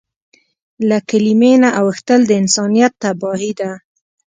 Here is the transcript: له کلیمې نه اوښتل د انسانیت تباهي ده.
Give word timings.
له 0.89 0.97
کلیمې 1.09 1.53
نه 1.63 1.69
اوښتل 1.81 2.21
د 2.25 2.31
انسانیت 2.41 2.93
تباهي 3.03 3.51
ده. 3.59 3.71